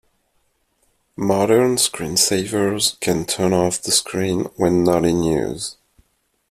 [1.15, 5.77] Modern screensavers can turn off the screen when not in use.